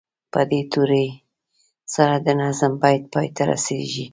[0.31, 1.05] په دې توري
[1.93, 4.05] سره د نظم بیت پای ته رسیږي.